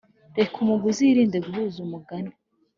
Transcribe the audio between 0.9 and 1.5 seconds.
yirinde